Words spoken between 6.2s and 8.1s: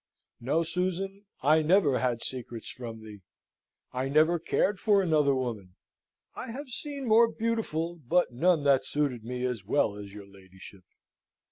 I have seen more beautiful,